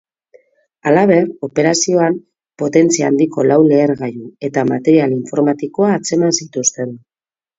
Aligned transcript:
Halaber, 0.91 1.27
operazioan, 1.47 2.15
potentzia 2.61 3.11
handiko 3.13 3.45
lau 3.51 3.59
lehergailu 3.71 4.29
eta 4.49 4.63
material 4.71 5.13
informatikoa 5.21 5.93
atzeman 5.99 6.37
zituzten. 6.45 6.97